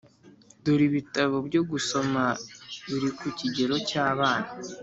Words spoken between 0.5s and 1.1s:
dore